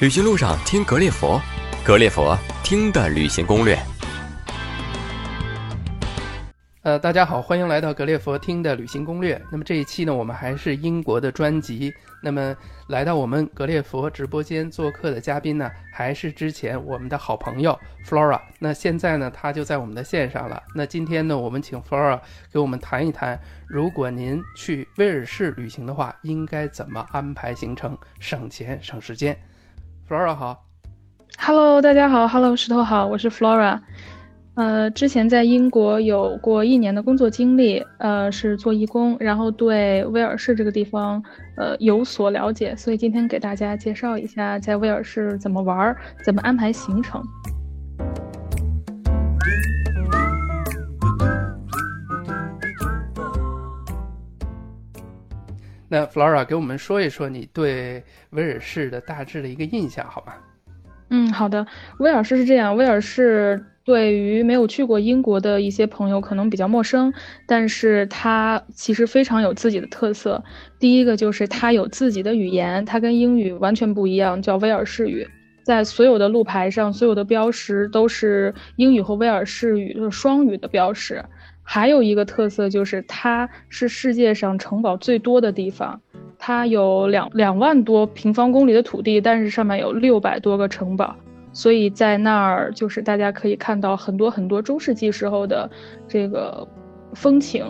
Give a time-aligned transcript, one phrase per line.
[0.00, 1.38] 旅行路上听格列佛，
[1.84, 3.78] 格列佛听的旅行攻略。
[6.80, 9.38] 呃，大家好，欢迎来到格列佛听的旅行攻略。
[9.52, 11.92] 那么这一期呢，我们还是英国的专辑。
[12.22, 12.56] 那么
[12.88, 18.40] 来到我们格列佛直播间做客的嘉宾呢，还是之前我们的好朋友 Flora。
[18.58, 20.62] 那现在呢，他就在我们的线上了。
[20.74, 22.18] 那今天呢，我们请 Flora
[22.50, 23.38] 给我们谈一谈，
[23.68, 29.38] 如果您去威尔士旅行的话，应该怎么安排行程，省钱省时间。
[30.10, 30.66] Flora 好
[31.38, 33.78] ，Hello，大家好，Hello，石头好，我是 Flora。
[34.54, 41.22] 呃，之前在英国有过一年的工作经历，呃，是做义工，然后对威尔士这个地方，
[41.56, 47.22] 呃，有所了解，所以今天给大家介绍一下在威尔士怎么玩，怎么安排行程。
[55.90, 60.32] 那 Flora 给我们说一说你对威尔士的大致的一个印象，好吗？
[61.10, 61.66] 嗯，好的。
[61.98, 63.62] 威尔士是这样，威尔士。
[63.82, 67.12] 对于没有去过英国的一些朋友可能比较陌生，
[67.46, 70.44] 但是它其实非常有自己的特色。
[70.78, 75.26] 第一个就是它有自己的语言，它跟英语完全不一样，叫威尔士语。
[75.64, 81.24] 在所有的路牌上，所有的标识都是英语和威尔士语就是双语的标识。
[81.62, 86.00] 还有一个特色就是它是世界上城堡最多的地方，
[86.38, 91.14] 它有两两万多平方公里的土地，但是上面有六百多个城堡。
[91.52, 95.68] 所以在那儿，就是大家可以看到很多很多中世纪时候的
[96.06, 96.66] 这个
[97.12, 97.64] 风情。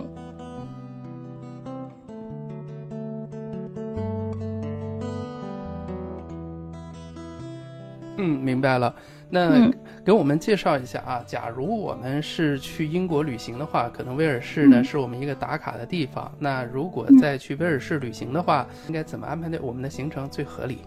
[8.18, 8.94] 嗯，明白了。
[9.30, 9.70] 那
[10.10, 16.28] 给我们介绍一下啊，假如我们是去英国旅行的话，可能威尔士呢是我们一个打卡的地方。
[16.36, 20.78] 那如果再去威尔士旅行的话，应该怎么安排的我们的行程最合理？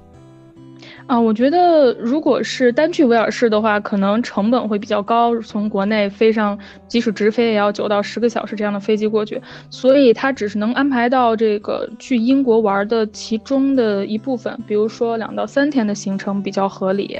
[1.07, 5.39] 啊，我觉得如果是单去威尔士的话，可能成本会比较高。
[5.39, 17.17] 从国内飞上，即使直飞也要九到十个小时这样的飞机过去，所以它只是能安排到这个去英国玩的其中的一部分，比如说两到三天的行程比较合理。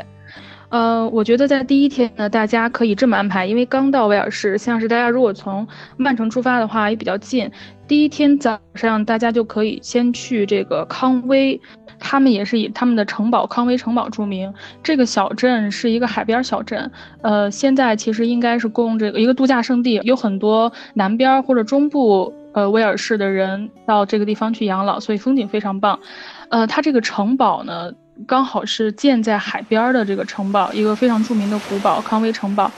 [0.73, 5.67] 呃，我觉得在第一天呢，大家可以这么安排，因为刚到威尔士，像是大家如果从
[5.97, 7.51] 曼城出发的话也比较近，
[7.87, 11.61] 第一天早上大家就可以先去这个康威。
[11.99, 14.51] 他们也是以他们的城堡康威城堡著名。
[14.81, 16.91] 这个小镇是一个海边小镇，
[17.21, 25.99] 呃，现在其实应该是供这个一个度假胜地，有很多南边或者中部呃威尔士的人到这个地方去养老，所以风景非常棒。
[26.49, 27.91] 呃，它这个城堡呢，
[28.27, 32.71] 刚好是建在海边的这个城堡，一个非常著名的古堡康威城堡。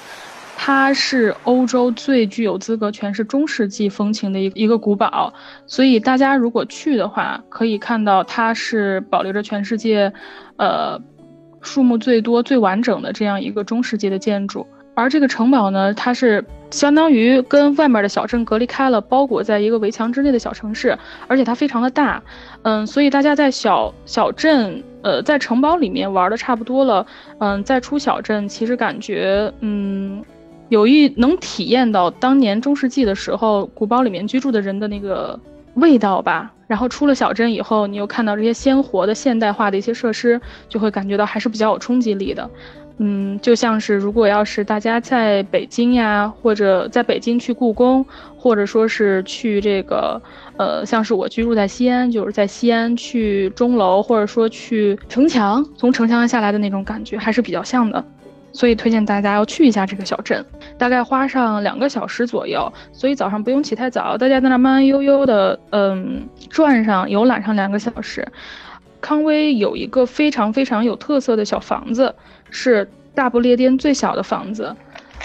[0.57, 5.33] 它是欧洲最具有资格诠释中世纪风情的一一个古堡，
[5.67, 10.11] 所以大家如果去的话，可以看到它是保留着全世界，
[10.55, 10.97] 呃，
[11.61, 14.65] 数目最多、最完整的这样一个中世纪的建筑。
[14.95, 20.97] 而这个城堡呢，它是相当于跟外面的小镇隔离开了，包裹在一个围墙之内的小城市，
[21.27, 22.23] 而且它非常的大，
[22.61, 27.05] 嗯，所以大家在小小镇，呃，在城堡里面玩的差不多了，
[27.37, 30.23] 嗯，再出小镇，其实感觉，嗯。
[30.69, 35.39] 有一能体验到当年中世纪的时候古堡里面居住的人的那个
[35.75, 36.51] 味道吧。
[36.65, 42.49] 然后出了小镇以后，你又看到这些鲜活的现代化的一些设施，就会感觉到还是比较有冲击力的。
[42.97, 48.05] 嗯，就像是如果要是大家在北京呀，或者在北京去故宫，
[48.37, 50.21] 或者说是去这个，
[50.57, 58.01] 呃，像是我居住在西安，就是在西安去钟楼，或者说去城墙，从城墙下来的那种感觉，还是比较像的。
[58.53, 60.45] 所以推荐大家要去一下这个小镇，
[60.77, 62.71] 大概花上两个小时左右。
[62.93, 68.25] 所以早上不用起太早，大家在那慢慢悠悠的，嗯，转上游览上两个小时。
[69.01, 72.15] 康威有一个非常非常有特色的小房子，
[72.49, 74.75] 是大不列颠最小的房子，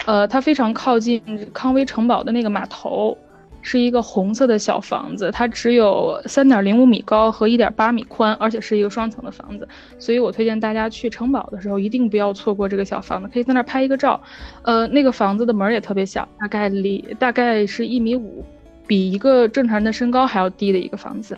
[0.07, 1.23] 呃，它非常靠近
[1.53, 3.17] 康威城堡的那个码头。
[3.63, 14.19] 是一个红色的小房子，它只有三点零五米高和一点八米宽，而且是一个双层的房子，所以我推荐大家去城堡的时候一定不要错过这个小房子，可以在那儿拍一个照。
[14.63, 18.43] 呃，那个房子的门儿也特别小，大概离大概是一米五，
[18.87, 21.37] 比一个正常人的身高还要低的一个房子。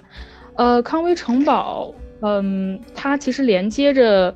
[0.54, 4.32] 呃，康威城堡，嗯，它其实连接着，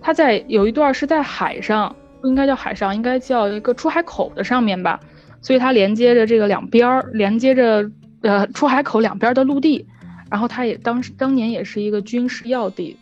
[0.00, 4.98] 它在有一段是在海上，不应该叫海上，应该叫一个出海口的上面吧。
[5.42, 7.90] 所以它连接着这个两边儿，连接着
[8.22, 9.86] 呃出海口两边的陆地，
[10.30, 12.96] 然后它也当时当年也是一个军事要地，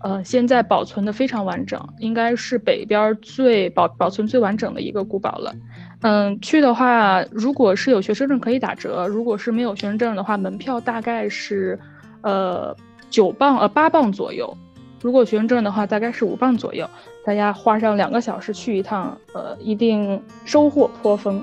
[0.00, 5.54] 呃，现在保存的非常完整，应该是北边最保保存最完整的一个古堡了。
[6.00, 11.78] 嗯，去的话，如果是有学生证可以打折，如果是没有学生证的话，门票大概是，
[12.22, 12.74] 呃
[13.10, 14.56] 九磅呃八磅左右。
[15.02, 16.88] 如果学生证的话，大概是五磅左右。
[17.24, 21.42] 大家花上两个小时去一趟，呃，一定收获颇丰。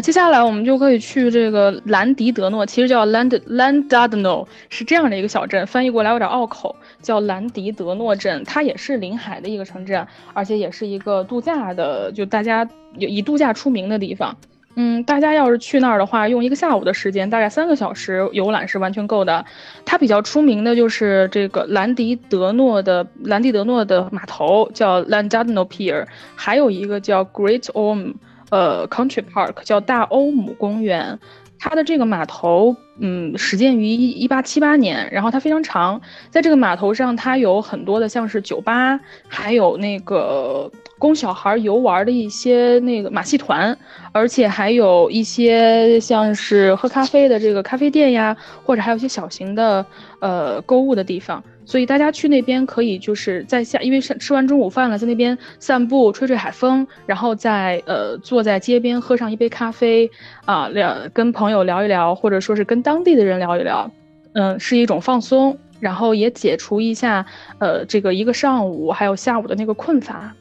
[0.00, 8.42] 接下来我们就可以去这个兰迪德诺，其实叫 Land Landadno，是这样的一个小镇，翻译过来有点拗口，叫兰迪德诺镇。
[8.44, 14.36] 它也是临海的一个城镇，而且也是一个度假的，就大家以度假出名的地方。
[14.74, 19.44] 嗯，大家要是去那儿的话，用一个下午的时间，大概三个小时游览是完全够的。
[19.86, 26.04] 它比较出名的就是这个兰迪德诺的兰迪德诺的码头，叫 Landadno Pier，
[26.34, 28.14] 还有一个叫 Great Ome。
[28.50, 31.18] 呃，Country Park 叫大欧姆公园，
[31.58, 36.00] 它的这个码头，嗯，始建于一一八七八年，然后它非常长，
[36.30, 43.76] 在这个码头上，它有很多的像是酒吧，还有那个供小孩游玩的一些那个马戏团，
[44.12, 49.84] 而且还有一些像是喝咖啡的这个咖啡店呀，或者还有一些小型的
[50.20, 51.42] 呃购物的地方。
[51.66, 60.08] 所以大家去那边可以就是在下，因为吃吃完中午饭了，在那边散步、吹吹海风，然后在呃坐在街边喝上一杯咖啡，
[60.44, 63.90] 啊聊跟朋友聊一聊，或者说是跟当地的人聊一聊，
[64.34, 67.26] 嗯，是一种放松，然后也解除一下
[67.58, 70.32] 呃这个一个上午还有下午的那个困乏。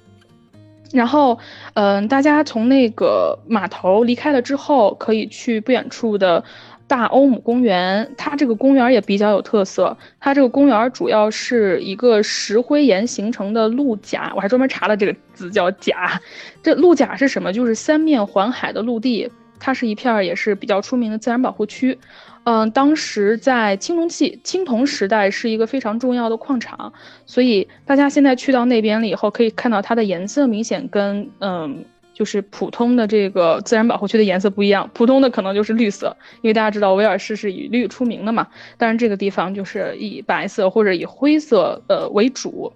[0.94, 1.40] 然后，
[1.74, 6.44] 嗯，大家从那个码头离开了之后，可以去不远处的。
[6.88, 9.98] 大欧姆公园，它这个公园也比较有特色。
[10.20, 16.22] 它这个公园主要是一个石灰岩形成的陆甲，我还专门查了这个字叫甲。
[16.62, 17.52] 这陆甲是什么？
[17.52, 19.30] 就是三面环海的陆地。
[19.58, 21.98] 它是一片也是比较出名的自然保护区。
[22.44, 26.94] 嗯，当时在青铜器、青铜时代是一个非常重要的矿场，
[27.26, 31.84] 所以大家现在去到那边了以后，可以看到它的颜色明显跟嗯。
[32.16, 38.48] 就是普通的这个自然保护区的颜色不一样，普通的可能就是绿色，因为大家知道威尔士是以绿出名的嘛。
[38.78, 42.72] 但是这个地方就是以白色或者以灰色呃为主。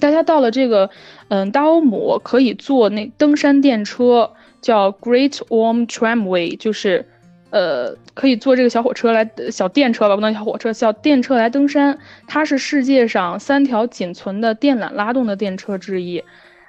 [0.00, 0.88] 大家到了这个
[1.28, 4.32] 嗯大欧姆，可以坐那登山电车，
[4.62, 7.06] 叫 Great Orme Tramway，就是
[7.50, 11.98] 呃可以坐这个小火车来小电车吧，不能小火车，小电车来登山。
[12.26, 16.24] 它是世界上三条仅存的电缆拉动的电车之一。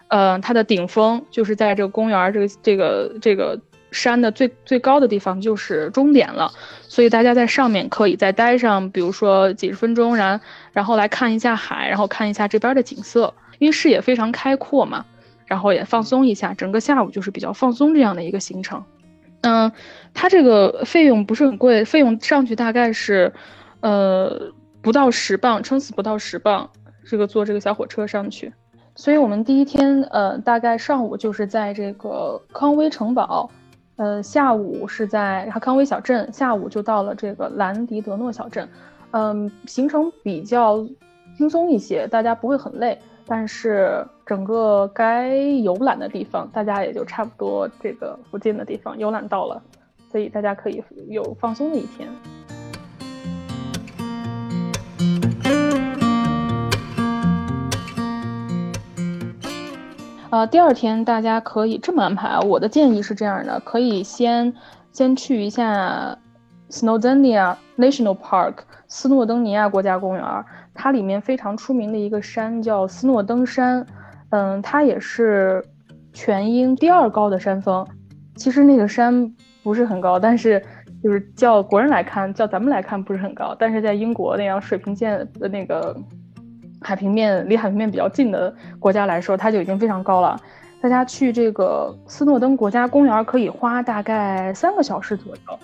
[0.07, 3.59] 呃，它的顶峰就是在这个公园这个这个这个
[3.91, 6.51] 山的最最高的地方，就是终点了。
[6.83, 10.39] 所以大家在上面可以再待上，比如说几十分钟，然
[10.71, 15.05] 然后来看一下海，然后看一下这边的景色，因为视野非常开阔嘛。
[15.45, 18.83] 然后也放松一下，整个下午就是比较放松这样的一个行程。
[19.39, 19.71] 嗯，
[20.13, 23.31] 它这个费用不是很贵，费用上去大概是，
[23.79, 24.51] 呃，
[24.81, 26.69] 不到十磅，撑死不到十磅，
[27.09, 28.51] 这个坐这个小火车上去。
[28.97, 33.47] 所以，我们第一天，呃，大概上午就是在这个康威城堡，
[33.95, 38.67] 呃，下午是在康威小镇，下午就到了这个兰迪德诺小镇，
[39.11, 40.83] 嗯，行程比较
[41.37, 42.97] 轻松一些，大家不会很累，
[43.27, 49.61] 但是整个该游览的地方，大家也就差不多这个附近的地方游览到了，
[50.11, 52.09] 所以大家可以有放松的一天。
[60.29, 62.39] 呃，第二天大家可以这么安排啊。
[62.41, 64.53] 我的建议是这样的，可以先
[64.91, 66.17] 先去一下
[66.69, 68.55] Snowdonia National Park
[68.89, 70.23] 斯诺登尼亚国家公园，
[70.73, 73.85] 它里面非常出名的一个山叫斯诺登山，
[74.31, 75.63] 嗯，它也是
[76.11, 77.87] 全英第二高的山峰。
[78.35, 80.61] 其实那个山不是很高，但是
[81.01, 85.95] 就是叫国人来看，叫咱们来看不是很高，但是在英国那样水平线的那个。
[86.81, 90.39] 海平面离海平面比较近的国家来说，它就已经非常高了。
[90.79, 95.59] 大家去这个斯诺登国家公园可以花大概三个小时左右。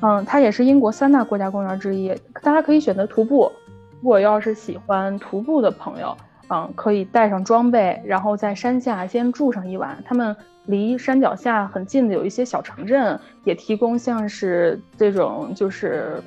[0.00, 2.08] 嗯，它也是英国三大国家公园之一。
[2.42, 3.52] 大家可以选择徒步。
[4.00, 6.16] 如果要是喜欢徒步的朋友，
[6.48, 9.96] 嗯，可以带上装备，然后在山下先住上一晚。
[10.06, 10.34] 他们
[10.66, 16.22] 离山脚下很近的有一些小城镇，也提供像是这种就是，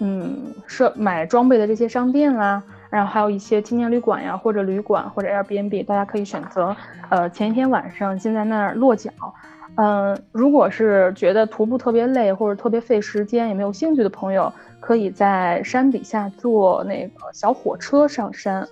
[0.00, 2.62] 嗯，设买装备的这些商店啦。
[2.90, 6.74] 然后还有一些青年旅馆呀，或者旅馆，或者 Airbnb，大家可以选择，
[7.10, 9.10] 呃，前一天晚上先在那儿落脚。
[9.74, 18.66] 嗯，如果是觉得徒步特别累或者特别费时间，也没有兴趣的朋友，可以在山底下坐那个小火车上山。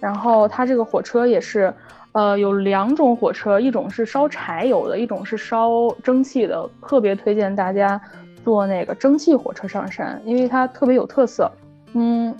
[0.00, 1.74] 然后它这个火车也是，
[2.12, 5.70] 呃，有两种火车，一种是烧柴油的，一种是烧
[6.02, 6.66] 蒸汽的。
[6.86, 8.00] 特别推荐大家
[8.44, 11.50] 坐那个蒸汽火车上山，因为它特别有特色。
[11.94, 12.34] 嗯。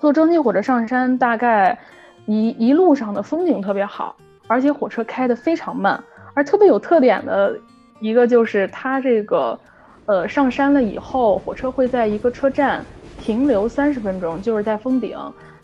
[0.00, 1.78] 坐蒸汽火车上山，大概
[2.26, 6.02] 一一路上的风景特别好，而且火车开得非常慢。
[6.34, 7.58] 而特别有特点的
[7.98, 9.58] 一个就是它这个，
[10.04, 12.84] 呃，上山了以后，火车会在一个车站
[13.18, 15.18] 停留三十分钟，就是在峰顶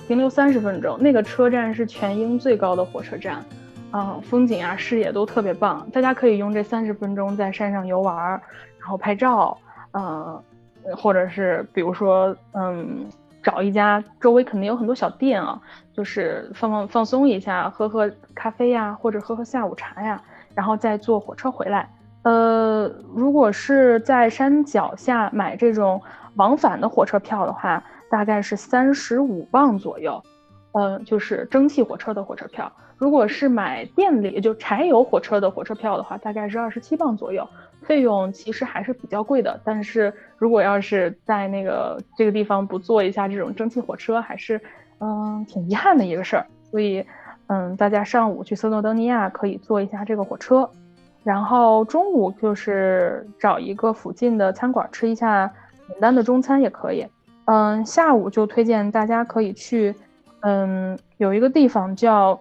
[0.08, 0.98] 停留三十分钟。
[0.98, 3.44] 那个车站是全英最高的火车站，
[3.90, 5.86] 啊，风景啊，视野都特别棒。
[5.92, 8.16] 大家可以用这三十分钟在山上游玩，
[8.80, 9.56] 然后拍照，
[9.92, 10.42] 嗯，
[10.96, 13.04] 或者是比如说，嗯，
[13.42, 15.60] 找一家周围肯定有很多小店啊，
[15.92, 20.22] 就是放放放松一下，喝喝咖啡呀，或者喝喝下午茶呀，
[20.54, 21.88] 然后再坐火车回来。
[22.22, 26.00] 呃，如果是在山脚下买这种
[26.36, 30.22] 往返的火车票的话，大概是三十五磅左右，
[30.72, 32.70] 嗯，就是蒸汽火车的火车票。
[33.02, 37.44] 如果是买电力，就柴油火车的火车票的话，大概是二十七磅左右，
[37.82, 39.60] 费用其实还是比较贵的。
[39.64, 44.60] 但是如果要是在那个这个地方不坐一下这种蒸汽火车，还是
[45.00, 46.46] 嗯挺遗憾的一个事儿。
[46.70, 47.04] 所以，
[47.48, 50.70] 嗯，大家上午去斯诺登尼亚可以坐一下这个火车。
[51.24, 55.52] 然后中午就是找一个附近的餐馆吃一下
[55.88, 57.04] 简单的中餐也可以。
[57.46, 59.92] 嗯，下午就推荐大家可以去，
[60.42, 62.40] 嗯，有一个地方叫，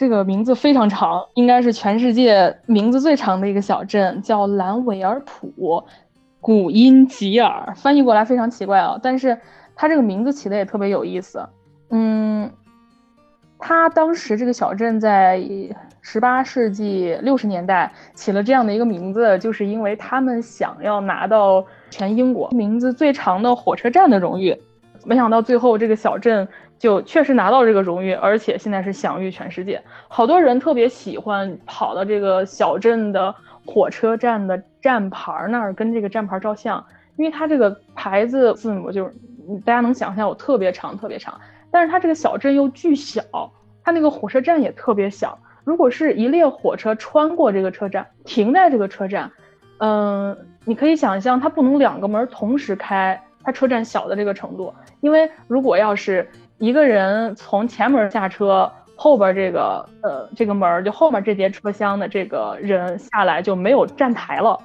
[0.00, 5.84] 这个名字非常长，应该是全世界名字最长的一个小镇，叫兰维尔普
[6.40, 9.38] 古因吉尔，翻译过来非常奇怪啊，但是
[9.76, 11.46] 它这个名字起的也特别有意思。
[11.90, 12.50] 嗯，
[13.58, 15.38] 它当时这个小镇在。
[16.02, 24.56] 十八世纪六十年代起了这样的一个名字，就是因为他们想要拿到全英国名字最长的火车站的荣誉。
[25.04, 26.48] 没想到最后这个小镇
[26.80, 29.80] 就确实拿到这个荣誉，而且现在是享誉全世界。
[30.08, 33.34] 好多人特别喜欢跑到这个小镇的
[33.66, 36.82] 火车站的站牌那儿跟这个站牌照相，
[37.16, 39.12] 因为它这个牌子字母就是
[39.62, 41.38] 大家能想象有特别长特别长，
[41.70, 43.22] 但是它这个小镇又巨小，
[43.84, 45.38] 它那个火车站也特别小。
[45.64, 49.30] 如果是一列火车穿过这个车站，停在这个车站，
[49.80, 50.34] 嗯，
[50.64, 54.72] 你可以想象它不能两个门同时开，它车站小的这个程度。
[55.02, 56.26] 因为如果要是
[56.60, 64.60] 一个人从前门下车，后边这个呃这个门就后面这节车厢的这个人下来就没有站台了，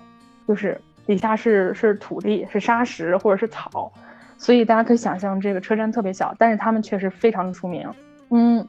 [0.45, 3.89] 就是底下是是土地是沙石或者是草，
[4.37, 7.89] 所以大家可以想象这个车站特别小，但是他们确实非常出名。
[8.29, 8.67] 嗯，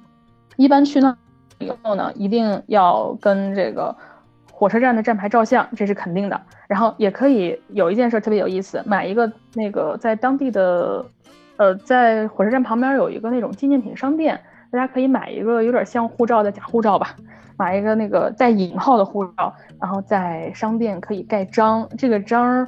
[0.57, 1.15] 一般去那。
[1.59, 3.97] 以后呢，一定要跟这个
[4.53, 6.39] 火车站的站牌照相，这是肯定的。
[6.69, 11.03] 然后也可以有一件事特别有意思，买一个那个在当地的，
[11.57, 17.15] 呃，在火车站旁边有一个那种纪念品商店，大家可以买一个有点像护照的假护照吧，
[17.57, 22.67] 买一个那个带引号的护照，然后在商店可以盖章，这个章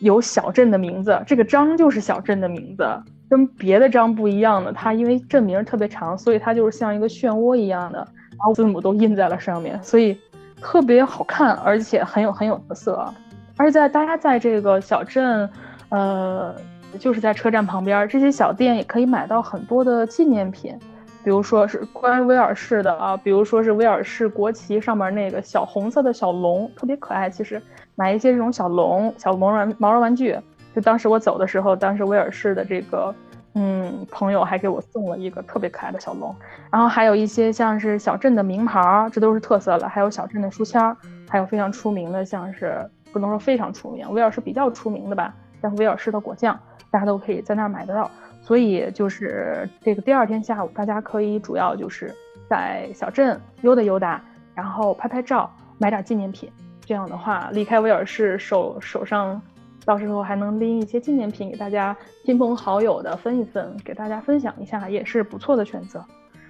[0.00, 2.86] 有小镇的名字，这个章就是小镇的名字。
[3.28, 7.98] 跟别的章不一样的，它因为镇名特别长，所以它就是像一个漩涡一样的，
[8.30, 10.18] 然后字母都印在了上面，所以
[10.60, 13.08] 特别好看，而且很有很有特色。
[13.56, 15.48] 而且在大家在这个小镇，
[15.90, 16.52] 呃，
[16.98, 20.78] 就是在车站旁边，这些小店也可以买到很多的纪念品，
[21.22, 27.30] 比如说是关于威尔士的啊，比如说是威尔士国旗上面那个小红色的小龙，特别可爱。
[27.30, 27.60] 其实
[27.94, 30.38] 买一些这种小龙、小毛玩毛绒玩具。
[30.74, 33.12] 就当时我走的时候，当时威尔士的这个
[33.54, 36.32] 嗯朋友还给我送了一个特别可爱的小龙，
[36.70, 39.88] 然后还有一些像是小镇的名牌，这都是特色了。
[39.88, 40.96] 还有小镇的书签，
[41.28, 46.56] 还有非常出名的，像是不能说非常出名，威尔士比较出名的吧，像威尔士的果酱，
[46.90, 48.10] 大家都可以在那儿买得到。
[48.42, 52.14] 所以就是这个第二天下午，大家可以主要就是
[52.48, 54.22] 在小镇溜达溜达，
[54.54, 56.50] 然后拍拍照，买点纪念品。
[56.84, 59.40] 这样的话，离开威尔士手手上。
[59.86, 66.04] 到时候还能拎一些纪念品给大家亲朋好友的分一分，给大家分享一下，也是不错的选择。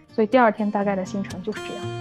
[0.09, 2.00] 所以第二天大概的行程就是这样。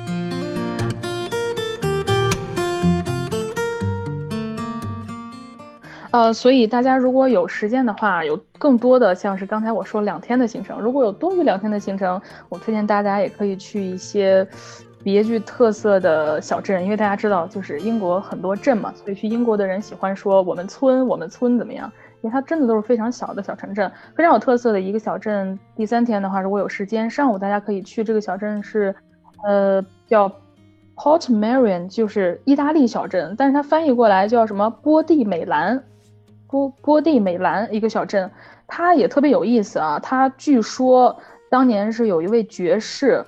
[6.12, 14.48] 呃，所以大家如果有时间的话，有更多的像是刚才我说两天的行程，如果有多余两天的行程，我推荐大家也可以去一些。
[15.02, 21.90] 别具特色的小镇，因为大家知道，就是英国很多镇嘛，所以去英国的人喜欢说我们村，我们村怎么样？
[22.22, 25.58] 因为它真的都是非常小的小城镇，非常有特色的一个小镇。
[25.74, 28.94] 第三天的话，如果有时间，上午大家可以去这个小镇，是，
[29.46, 30.30] 呃，叫
[30.98, 35.82] Port Marion，就是意大利小镇，但是它翻译过来叫什么波蒂美兰，
[36.50, 38.30] 波波蒂美兰一个小镇，
[38.68, 40.00] 它也特别有意思啊。
[40.00, 41.16] 它据说
[41.50, 43.24] 当年是有一位爵士，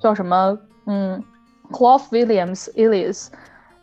[0.00, 0.58] 叫什么？
[0.86, 1.22] 嗯
[1.70, 3.28] ，Clough Williams Ellis，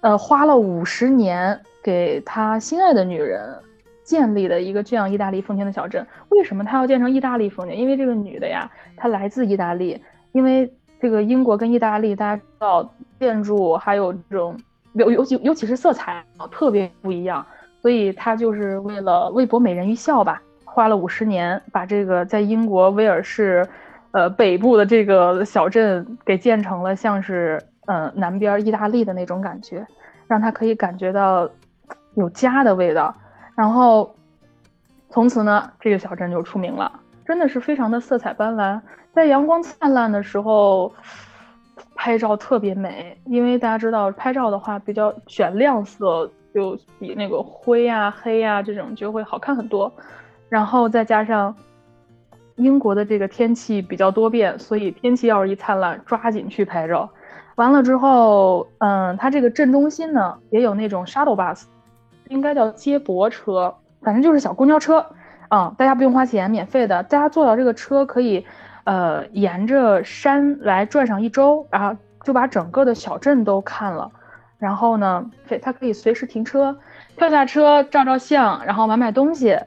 [0.02, 3.56] 呃，花了五十年给他心爱的女人
[4.04, 6.06] 建立的一个这样意大利风情的小镇。
[6.30, 7.76] 为什么他要建成意大利风情？
[7.76, 10.02] 因为这个女的呀，她来自意大利。
[10.32, 14.58] 因为这个英国跟意大利，大家知道建筑还有这种
[14.94, 17.46] 尤尤其尤其是色彩特别不一样，
[17.84, 23.68] 所以他就是为了为博美人一笑吧，花了五十年把这个在英国威尔士，
[24.12, 29.86] 呃北部的这个小镇给建成了像是呃南边意大利的那种感觉，
[30.28, 31.50] 让他可以感觉到
[32.16, 33.14] 有家的味道，
[33.54, 34.16] 然后
[35.10, 36.90] 从此呢这个小镇就出名了，
[37.26, 38.80] 真的是非常的色彩斑斓，
[39.14, 40.92] 在阳光灿烂的时候。
[41.96, 49.92] 拍照特别美，因为大家知道拍照的话比较选亮色，就比那个灰呀、黑呀这种就会好看很多。
[50.50, 51.56] 然后再加上
[52.56, 57.10] 英国的这个天气比较多变，所以天气要是一灿烂，抓紧去拍照。
[57.56, 61.64] 完了之后，嗯，它这个镇中心呢也有那种 shuttle bus，
[62.30, 65.06] 应该叫接驳车，反正就是小公交车，
[65.50, 68.46] 啊，大家不用花钱，免费的，大家坐到这个车可以。
[68.86, 74.12] 呃，沿着山来转上一周，然后就把整个的小镇都看了。
[74.58, 75.30] 然后呢，
[75.62, 76.78] 它可以随时停车，
[77.18, 79.58] 跳下车照照相，然后买买东西，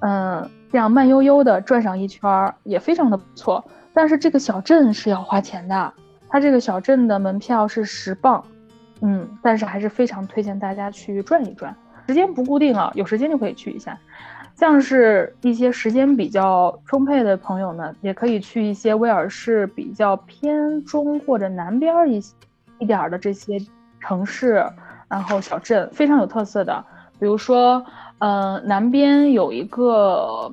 [0.00, 3.64] 嗯，这样慢悠悠的转上一圈也非常的不错。
[3.92, 5.92] 但是这个小镇是要花钱的，
[6.28, 8.44] 它这个小镇的门票是十磅，
[9.00, 11.74] 嗯，但是还是非常推荐大家去转一转，
[12.06, 13.98] 时间不固定啊，有时间就可以去一下。
[14.54, 22.22] 像是一些时间比较充沛的朋友呢，也可以去一些威尔士比较偏中或者南边一
[22.78, 23.58] 一点的这些
[24.00, 24.64] 城市，
[25.08, 26.84] 然后小镇非常有特色的，
[27.18, 27.84] 比如说，
[28.18, 30.52] 呃，南边有一个，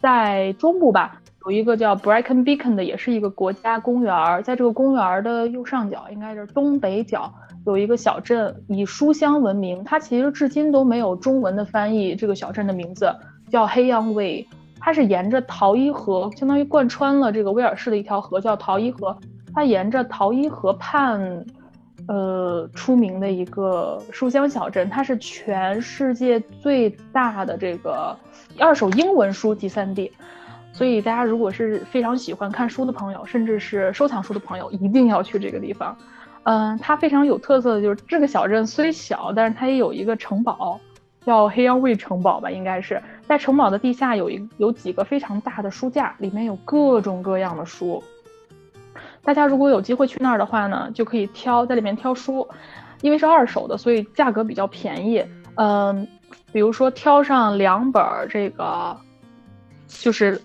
[0.00, 7.32] 在中部吧，有一个叫 Brecon Beacon 的，也是一个国家公园，在这个公园的右上角，应该是东北角。
[7.66, 12.14] 有一个小镇以书香闻名，它其实至今都没有中文的翻译。
[12.14, 13.14] 这个小镇的名字
[13.50, 14.46] 叫黑羊威，
[14.80, 19.14] 它是沿着陶伊河，相当于贯穿了这个威尔士的一条河，叫陶伊河。
[19.52, 21.44] 它沿着陶伊河畔，
[22.08, 24.88] 呃，出名的一个书香小镇。
[24.88, 28.16] 它是全世界最大的这个
[28.58, 30.10] 二手英文书集散地，
[30.72, 35.94] 所以大家如果是非常喜欢看书的朋友，甚至是收藏书的朋友，一定要去这个地方。
[36.44, 40.80] 嗯，它非常有特色的就是这个小镇虽小，但是它也有一个城堡，
[41.26, 48.02] 叫黑羊卫城堡吧，应该是在城堡的地下有一有几个非常大的书架，里面有各种各样的书。
[49.28, 52.48] 大家如果有机会去那儿的话呢，就可以挑在里面挑书，
[53.02, 55.22] 因为是二手的，所以价格比较便宜。
[55.56, 56.08] 嗯，
[56.50, 58.96] 比如说挑上两本这个，
[59.86, 60.40] 就是。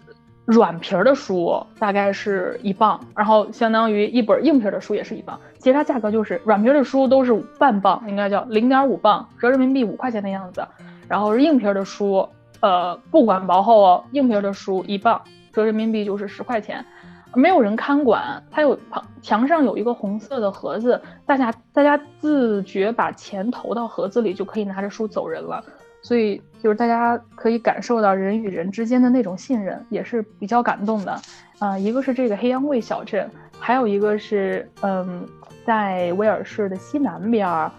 [0.45, 10.67] 软皮儿的书大概是一磅，然后相当于一本硬皮的书也是一磅，其实它价格就是软皮的书都是半磅，应该叫零点五磅，折人民币五块钱的样子。
[11.07, 12.27] 然后硬皮的书，
[12.59, 15.21] 呃，不管薄厚哦，硬皮的书一磅，
[15.53, 16.85] 折人民币就是十块钱。
[17.35, 25.63] 没有人看管，它有旁墙上有一个红色的盒子，大家大家自觉把钱投到盒子里就可以拿着书走人了。
[26.01, 31.17] 所以就是大家可以感受到人与人之间的那种信任，也是比较感动的。
[31.59, 35.25] 啊，一个是这个黑羊卫小镇，还有一个是，嗯，
[35.65, 37.71] 在威尔士的西南边，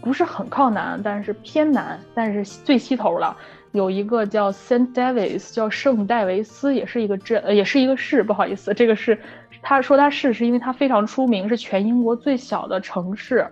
[0.00, 3.36] 不是很靠南，但是偏南，但是最西头了，
[3.74, 8.22] 有一个叫 Saint Davis，叫圣戴维斯，也是一个镇，也是一个市。
[8.22, 9.18] 不好意思，这个是
[9.62, 13.44] 他说他市是因为它非常出名，是全英国最小的城市。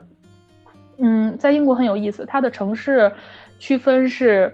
[0.99, 3.13] 嗯，在英国很有意思，它的城市。
[3.59, 4.53] 区分是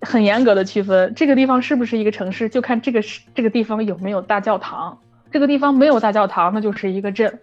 [0.00, 4.98] 很严格的区分，这个地方是不是一个城市，就看这个是这个地方有没有大教堂。
[5.30, 7.38] 这个地方没有大教堂，那就是一个镇。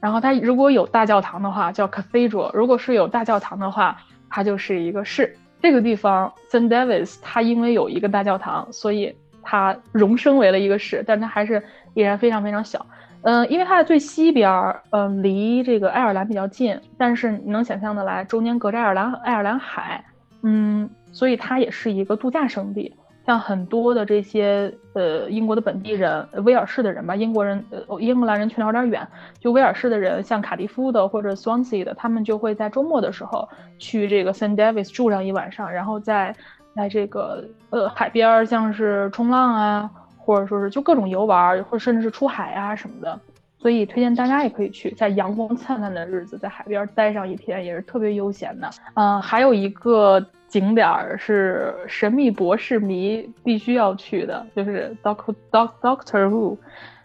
[0.00, 3.96] 然后它如果有大教堂的话，叫 cathedral；如果是有大教堂的话，
[4.28, 5.36] 它就是一个市。
[5.62, 11.62] 这个地方 Saint Davis，它因为有一个大教堂，所以它荣升为了一个市，但它还是
[11.94, 12.84] 依然非常非常小。
[13.22, 20.04] 嗯，因为它的最西边儿，嗯，离这个爱尔兰比较近，但是你能想象的来，中间隔着爱尔兰爱尔兰海。
[20.42, 22.94] 嗯，所以它也是一个度假胜地，
[23.26, 29.06] 像很多的这些呃英国的本地人，威尔士的人吧，英国人呃英格兰人去的有点远，
[29.40, 36.34] 就威尔士的人，像卡迪夫的或者 Swansea 的，他们就会在周末的时候去这个 Saint Davis 住上一晚上，然后在
[36.74, 43.18] 在这个呃海边，像是冲浪啊，或者说是就各种游玩，或者甚至是出海啊什么的。
[43.58, 48.70] 所以推荐大家也可以去，在阳光灿烂的日子，在海边待上一天也是特别悠闲的。
[48.94, 56.56] 嗯，还有一个景点儿是《神秘博士迷》必须要去的，就是 Doctor Doctor Who，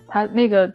[0.08, 0.72] 它那个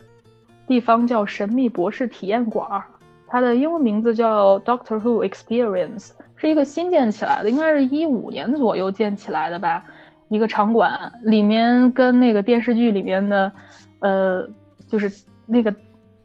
[0.66, 2.82] 地方叫神秘博士体验馆，
[3.26, 9.84] 它的英文名字叫 Doctor Who Experience，是一个新建起来的，应该是一五年左右建起来的吧，
[10.28, 13.52] 一个场馆，里面跟那个电视剧里面的，
[14.00, 14.48] 呃，
[14.88, 15.10] 就是。
[15.48, 15.72] 那个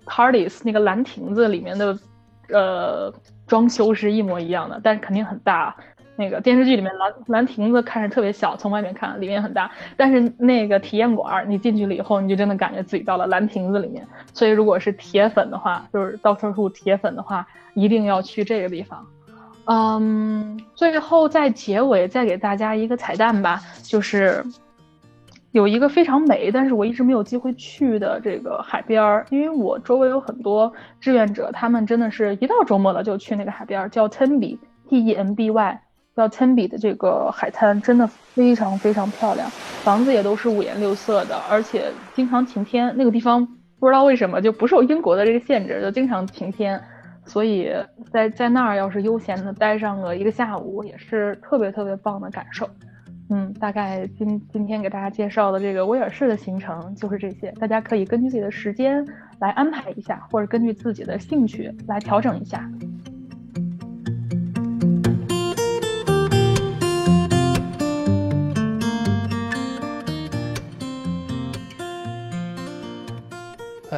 [0.03, 1.95] Hardys 那个兰亭子里面的，
[2.49, 3.13] 呃，
[3.45, 5.75] 装修是一模一样的，但是肯定很大。
[6.17, 14.05] 那个电视剧里面蓝蓝亭子看着特别小，从外面看里面很大，但是那个体验馆你进去了以后，你就真的感觉自己到了蓝亭子里面。
[14.33, 19.07] 所以如果是铁粉的话，就是 Doctor Who 铁粉的话，一定要去这个地方。
[19.65, 24.43] 嗯，最后在结尾再给大家一个彩蛋吧，就是
[25.51, 34.57] 有一个非常美，但是我一直没有机会去的这个海边儿，因为我周围有很多志愿者，他们真的是一到周末了就去那个海边儿，叫 Tenby
[34.89, 35.81] T E N B Y。
[36.15, 39.49] 叫铅笔的这个海滩真的非常非常漂亮，
[39.83, 42.93] 房子也都是五颜六色的，而且经常晴天。
[42.97, 43.45] 那个地方
[43.79, 46.81] 不知道为什么就不受英国的这个限制，就经常晴天。
[47.23, 47.71] 所以
[48.11, 52.67] 在在那儿要是悠闲的待上个一个下午，也是特别特别棒的感受。
[53.29, 59.05] 嗯，大概今今天给大家介绍的这个威尔士的行程就是这些，大家可以根据自己的时间
[59.39, 62.69] 来安排一下，或者根据自己的兴趣来调整一下。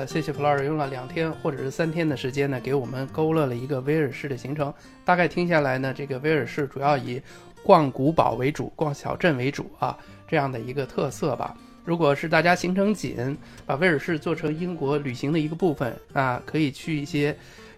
[0.05, 4.73] 谢谢 Flor 用了两天或者是三天的时间呢，给我们勾勒了一个威尔士的行程。
[5.03, 7.21] 大概听下来呢，这个威尔士主要以
[7.63, 11.55] 逛古堡为主，逛小镇为主啊，这样的一个特色吧。
[11.85, 17.35] 如果是大家行程紧，把威尔士做成英国旅行的一个部分啊，可以去一些。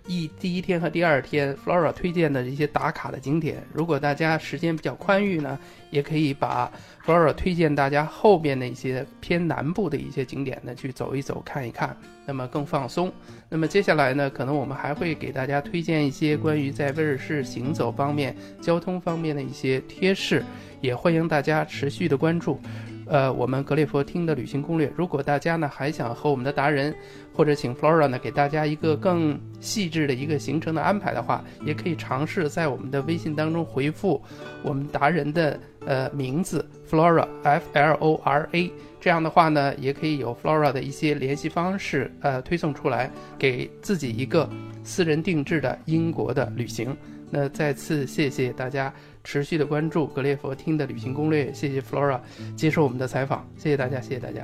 [0.07, 5.57] 一第一天和第二天，Flora 推荐的一些打卡的景点，如果大家时间比较宽裕呢，
[5.89, 6.71] 也可以把
[7.05, 13.11] Flora 推荐大家后边的一些偏南部的一些景点呢去走一走看一看，那么更放松。
[13.49, 20.43] 那么接下来呢，可能我们还会给大家推荐一些关于在威尔士行走方面、交通方面的一些贴士，
[20.81, 22.59] 也欢迎大家持续的关注。
[23.07, 24.91] 呃，我们格列佛听的旅行攻略。
[24.97, 26.91] 如果大家呢还想和我们的达人，
[27.35, 34.21] 或者请 Flora 呢给大家一个更细致的一个行程的安排的话，也可以尝试在我们的微信当中回复
[34.63, 38.71] 我们达人的呃名字 Flora F L O R A。
[39.01, 44.49] 这样的话呢，也可以有 Flora 的一些联系方式呃推送出来，给自己一个
[44.83, 46.95] 私人定制的英国的旅行。
[47.29, 48.91] 那再次谢谢大家
[49.23, 52.19] 持续的关注格列佛听的旅行攻略，谢谢 Flora
[52.55, 54.41] 接受我们的采访，谢谢大家，谢谢大家，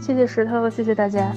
[0.00, 1.34] 谢谢石头，谢谢大家。